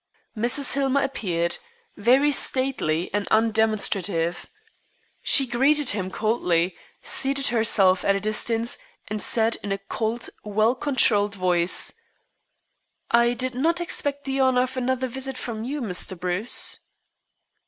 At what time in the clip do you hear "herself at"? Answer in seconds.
7.49-8.15